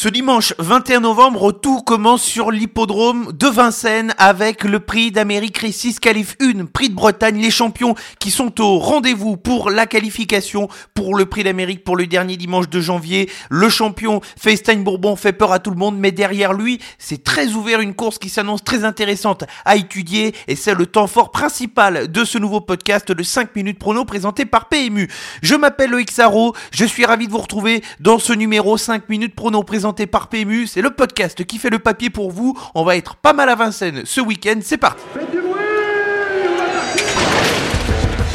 [0.00, 5.94] Ce dimanche 21 novembre, tout commence sur l'hippodrome de Vincennes avec le prix d'Amérique Récis
[5.96, 11.14] Qualif 1, prix de Bretagne, les champions qui sont au rendez-vous pour la qualification pour
[11.14, 13.28] le prix d'Amérique pour le dernier dimanche de janvier.
[13.50, 17.48] Le champion FaceTime Bourbon fait peur à tout le monde, mais derrière lui, c'est très
[17.48, 22.10] ouvert, une course qui s'annonce très intéressante à étudier et c'est le temps fort principal
[22.10, 25.10] de ce nouveau podcast de 5 minutes prono présenté par PMU.
[25.42, 29.34] Je m'appelle Loïc Sarro, je suis ravi de vous retrouver dans ce numéro 5 minutes
[29.34, 30.66] prono présenté par PMU.
[30.66, 32.58] C'est le podcast qui fait le papier pour vous.
[32.74, 34.58] On va être pas mal à Vincennes ce week-end.
[34.62, 35.02] C'est parti.
[35.12, 35.60] Faites du bruit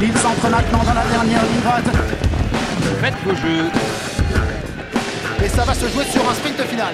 [0.02, 1.86] Il s'entre maintenant dans la dernière ligne droite.
[3.02, 3.66] Faites vos jeux.
[5.44, 6.94] Et ça va se jouer sur un sprint final.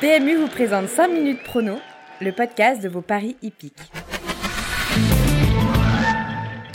[0.00, 1.78] PMU vous présente 5 minutes prono,
[2.20, 3.74] le podcast de vos paris hippiques.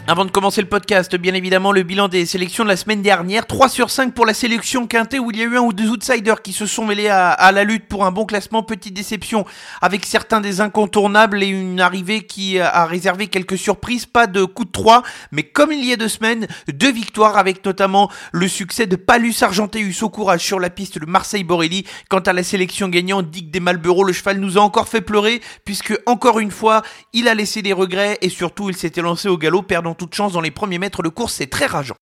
[0.06, 3.48] Avant de commencer le podcast, bien évidemment, le bilan des sélections de la semaine dernière.
[3.48, 5.90] 3 sur 5 pour la sélection quintée où il y a eu un ou deux
[5.90, 8.64] outsiders qui se sont mêlés à, la lutte pour un bon classement.
[8.64, 9.46] Petite déception
[9.82, 14.06] avec certains des incontournables et une arrivée qui a réservé quelques surprises.
[14.06, 17.64] Pas de coup de 3, mais comme il y a deux semaines, deux victoires avec
[17.64, 21.86] notamment le succès de Palus Argenteus au courage sur la piste de Marseille-Borelli.
[22.10, 25.98] Quant à la sélection gagnante, Dick des le cheval nous a encore fait pleurer puisque
[26.08, 26.82] encore une fois,
[27.14, 30.34] il a laissé des regrets et surtout il s'était lancé au galop perdant toute chance
[30.34, 31.96] dans les premiers mètres de course, c'est très rageant.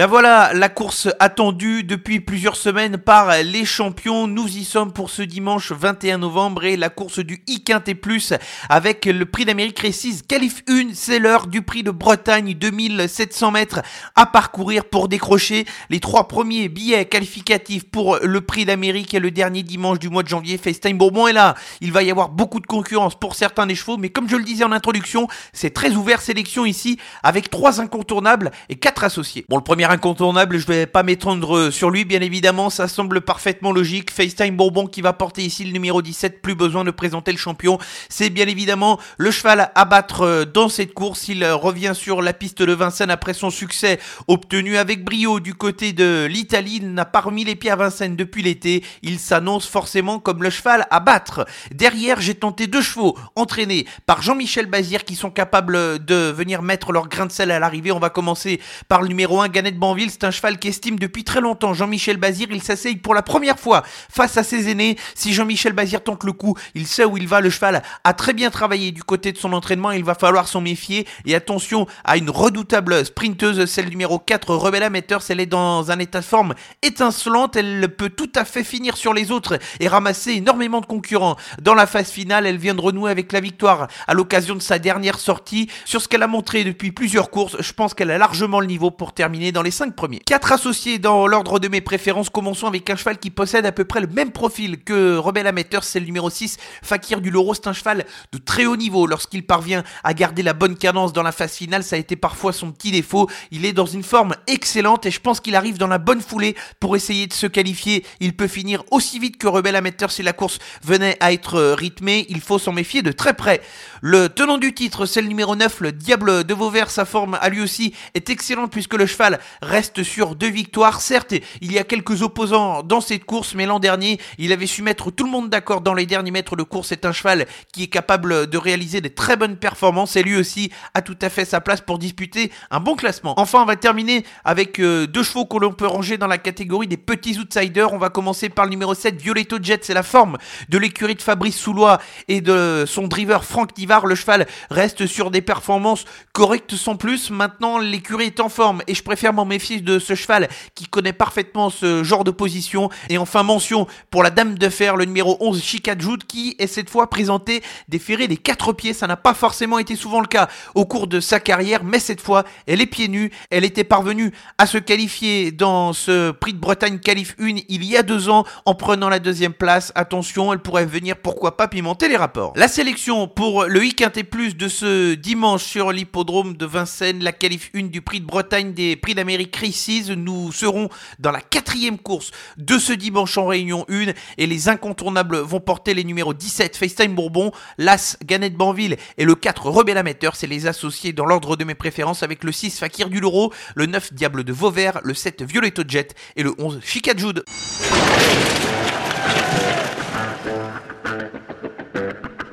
[0.00, 4.26] La voilà, la course attendue depuis plusieurs semaines par les champions.
[4.26, 8.32] Nous y sommes pour ce dimanche 21 novembre et la course du I Quintet Plus
[8.70, 10.94] avec le prix d'Amérique Récise Calif 1.
[10.94, 13.82] C'est l'heure du prix de Bretagne 2700 mètres
[14.16, 19.30] à parcourir pour décrocher les trois premiers billets qualificatifs pour le prix d'Amérique et le
[19.30, 20.56] dernier dimanche du mois de janvier.
[20.56, 21.54] FaceTime Bourbon est là.
[21.82, 24.44] Il va y avoir beaucoup de concurrence pour certains des chevaux, mais comme je le
[24.44, 29.44] disais en introduction, c'est très ouvert sélection ici avec trois incontournables et quatre associés.
[29.50, 33.72] Bon, le premier incontournable, je vais pas m'étendre sur lui, bien évidemment, ça semble parfaitement
[33.72, 34.12] logique.
[34.12, 37.76] FaceTime Bourbon qui va porter ici le numéro 17, plus besoin de présenter le champion.
[38.08, 41.26] C'est bien évidemment le cheval à battre euh, dans cette course.
[41.26, 43.98] Il euh, revient sur la piste de Vincennes après son succès
[44.28, 46.78] obtenu avec brio du côté de l'Italie.
[46.82, 48.84] Il n'a pas remis les pieds à Vincennes depuis l'été.
[49.02, 51.46] Il s'annonce forcément comme le cheval à battre.
[51.72, 56.92] Derrière, j'ai tenté deux chevaux entraînés par Jean-Michel Bazir qui sont capables de venir mettre
[56.92, 57.90] leur grain de sel à l'arrivée.
[57.90, 61.24] On va commencer par le numéro 1, Ganet Banville, c'est un cheval qui estime depuis
[61.24, 62.48] très longtemps Jean-Michel Bazir.
[62.50, 64.96] Il s'asseye pour la première fois face à ses aînés.
[65.14, 67.40] Si Jean-Michel Bazir tente le coup, il sait où il va.
[67.40, 69.90] Le cheval a très bien travaillé du côté de son entraînement.
[69.92, 71.06] Il va falloir s'en méfier.
[71.26, 75.22] Et attention à une redoutable sprinteuse, celle numéro 4, Rebella Amateur.
[75.28, 77.56] Elle est dans un état de forme étincelante.
[77.56, 81.36] Elle peut tout à fait finir sur les autres et ramasser énormément de concurrents.
[81.60, 84.78] Dans la phase finale, elle vient de renouer avec la victoire à l'occasion de sa
[84.78, 85.68] dernière sortie.
[85.84, 88.90] Sur ce qu'elle a montré depuis plusieurs courses, je pense qu'elle a largement le niveau
[88.90, 90.20] pour terminer les 5 premiers.
[90.20, 92.30] Quatre associés dans l'ordre de mes préférences.
[92.30, 95.84] Commençons avec un cheval qui possède à peu près le même profil que Rebel Amateur,
[95.84, 97.54] c'est le numéro 6, Fakir du Loro.
[97.54, 101.22] C'est un cheval de très haut niveau lorsqu'il parvient à garder la bonne cadence dans
[101.22, 101.82] la phase finale.
[101.82, 103.28] Ça a été parfois son petit défaut.
[103.50, 106.56] Il est dans une forme excellente et je pense qu'il arrive dans la bonne foulée
[106.78, 108.04] pour essayer de se qualifier.
[108.20, 112.26] Il peut finir aussi vite que Rebel Amateur si la course venait à être rythmée.
[112.28, 113.60] Il faut s'en méfier de très près.
[114.00, 116.90] Le tenant du titre, c'est le numéro 9, le Diable de Vauvert.
[116.90, 121.00] Sa forme à lui aussi est excellente puisque le cheval reste sur deux victoires.
[121.00, 124.82] Certes, il y a quelques opposants dans cette course, mais l'an dernier, il avait su
[124.82, 126.88] mettre tout le monde d'accord dans les derniers mètres de course.
[126.88, 130.70] C'est un cheval qui est capable de réaliser des très bonnes performances et lui aussi
[130.94, 133.34] a tout à fait sa place pour disputer un bon classement.
[133.38, 136.86] Enfin, on va terminer avec euh, deux chevaux que l'on peut ranger dans la catégorie
[136.86, 137.92] des petits outsiders.
[137.92, 139.84] On va commencer par le numéro 7, Violetto Jet.
[139.84, 140.38] C'est la forme
[140.68, 144.06] de l'écurie de Fabrice Soulois et de son driver Franck Tivard.
[144.06, 147.30] Le cheval reste sur des performances correctes sans plus.
[147.30, 151.14] Maintenant, l'écurie est en forme et je préfère m'en méfier de ce cheval qui connaît
[151.14, 152.90] parfaitement ce genre de position.
[153.08, 156.90] Et enfin, mention pour la dame de fer, le numéro 11, Chikajoud, qui est cette
[156.90, 158.92] fois présenté des ferrés des quatre pieds.
[158.92, 162.20] Ça n'a pas forcément été souvent le cas au cours de sa carrière, mais cette
[162.20, 163.30] fois, elle est pieds nus.
[163.50, 167.96] Elle était parvenue à se qualifier dans ce prix de Bretagne Qualif 1 il y
[167.96, 169.92] a deux ans en prenant la deuxième place.
[169.94, 172.52] Attention, elle pourrait venir, pourquoi pas, pimenter les rapports.
[172.56, 173.94] La sélection pour le I
[174.30, 178.72] Plus de ce dimanche sur l'hippodrome de Vincennes, la Qualif 1 du prix de Bretagne
[178.72, 180.10] des prix d'Amérique Crisis.
[180.10, 180.88] Nous serons
[181.18, 185.94] dans la quatrième course de ce dimanche en Réunion 1 et les incontournables vont porter
[185.94, 190.36] les numéros 17 FaceTime Bourbon, l'As Ganette Banville et le 4 Rebelle Amateur.
[190.36, 193.86] C'est les associés dans l'ordre de mes préférences avec le 6 Fakir du Loro, le
[193.86, 197.44] 9 Diable de Vauvert, le 7 Violetto Jet et le 11 Jude.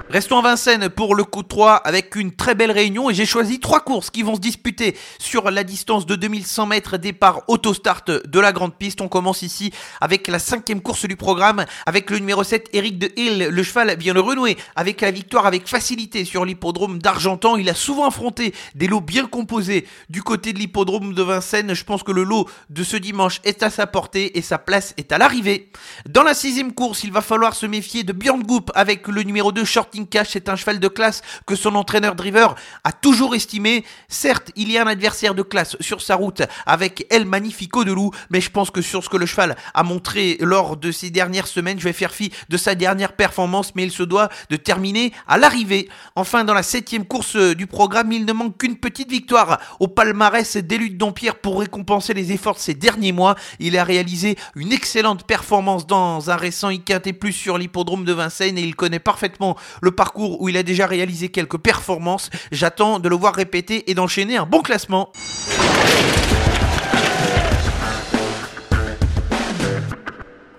[0.10, 3.60] Restons à Vincennes pour le coup 3 avec une très belle réunion et j'ai choisi
[3.60, 8.40] trois courses qui vont se disputer sur la distance de 2100 mètres départ autostart de
[8.40, 9.02] la grande piste.
[9.02, 13.12] On commence ici avec la cinquième course du programme avec le numéro 7 Eric de
[13.18, 13.50] Hill.
[13.52, 17.58] Le cheval vient le renouer avec la victoire avec facilité sur l'hippodrome d'Argentan.
[17.58, 21.74] Il a souvent affronté des lots bien composés du côté de l'hippodrome de Vincennes.
[21.74, 24.94] Je pense que le lot de ce dimanche est à sa portée et sa place
[24.96, 25.70] est à l'arrivée.
[26.08, 29.52] Dans la sixième course, il va falloir se méfier de Björn Goop avec le numéro
[29.52, 29.66] 2
[30.06, 33.84] Cash, c'est un cheval de classe que son entraîneur driver a toujours estimé.
[34.08, 37.92] Certes, il y a un adversaire de classe sur sa route avec El Magnifico de
[37.92, 41.10] Loup, mais je pense que sur ce que le cheval a montré lors de ces
[41.10, 44.56] dernières semaines, je vais faire fi de sa dernière performance, mais il se doit de
[44.56, 45.90] terminer à l'arrivée.
[46.16, 50.58] Enfin, dans la septième course du programme, il ne manque qu'une petite victoire au palmarès
[50.58, 53.36] d'Élude Dompierre pour récompenser les efforts de ces derniers mois.
[53.60, 58.58] Il a réalisé une excellente performance dans un récent IQT Plus sur l'hippodrome de Vincennes
[58.58, 62.30] et il connaît parfaitement le parcours où il a déjà réalisé quelques performances.
[62.52, 65.12] J'attends de le voir répéter et d'enchaîner un bon classement.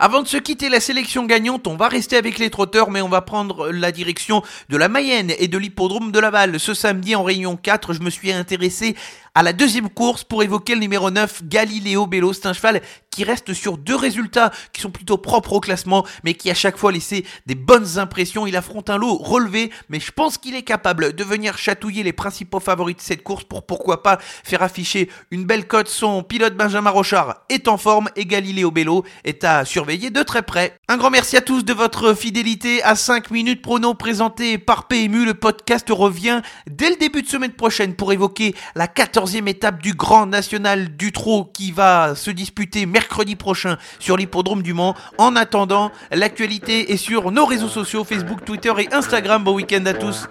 [0.00, 3.08] Avant de se quitter la sélection gagnante, on va rester avec les trotteurs, mais on
[3.08, 6.60] va prendre la direction de la Mayenne et de l'hippodrome de Laval.
[6.60, 8.94] Ce samedi en réunion 4, je me suis intéressé
[9.34, 12.32] à la deuxième course pour évoquer le numéro 9, Galileo Bello.
[12.32, 12.80] C'est un cheval
[13.10, 16.76] qui reste sur deux résultats qui sont plutôt propres au classement, mais qui à chaque
[16.76, 18.46] fois laissé des bonnes impressions.
[18.46, 22.12] Il affronte un lot relevé, mais je pense qu'il est capable de venir chatouiller les
[22.12, 25.88] principaux favoris de cette course pour pourquoi pas faire afficher une belle cote.
[25.88, 30.42] Son pilote Benjamin Rochard est en forme et Galileo Bello est à surveiller de très
[30.42, 30.76] près.
[30.88, 35.24] Un grand merci à tous de votre fidélité à 5 minutes prono présenté par PMU.
[35.24, 36.40] Le podcast revient
[36.70, 38.86] dès le début de semaine prochaine pour évoquer la
[39.28, 44.16] 14e étape du Grand National du Trot qui va se disputer mercredi mercredi prochain sur
[44.16, 44.94] l'hippodrome du Mans.
[45.18, 49.44] En attendant, l'actualité est sur nos réseaux sociaux, Facebook, Twitter et Instagram.
[49.44, 50.28] Bon week-end à tous.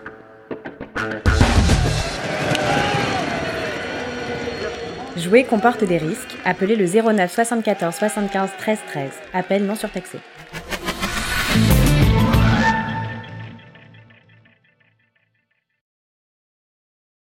[5.17, 6.35] Jouer comporte des risques.
[6.45, 9.11] Appelez le 09 74 75 13 13.
[9.33, 10.19] Appel non surtaxé.